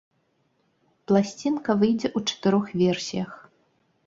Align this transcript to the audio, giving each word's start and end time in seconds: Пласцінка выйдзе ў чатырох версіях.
Пласцінка 1.11 1.69
выйдзе 1.83 2.07
ў 2.17 2.33
чатырох 2.33 2.65
версіях. 2.83 3.31